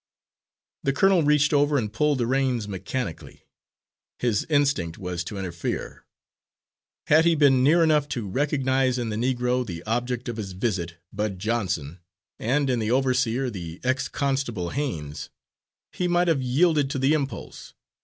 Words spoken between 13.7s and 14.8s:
ex constable,